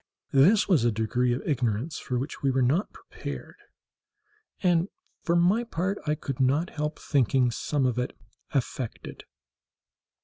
[0.31, 3.55] This was a degree of ignorance for which we were not prepared,
[4.63, 4.89] and
[5.21, 8.17] for my part I could not help thinking some of it
[8.49, 9.25] affected.